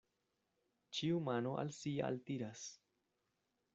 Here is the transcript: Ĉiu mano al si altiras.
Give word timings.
Ĉiu 0.99 1.21
mano 1.27 1.51
al 1.65 1.71
si 1.81 1.93
altiras. 2.09 2.65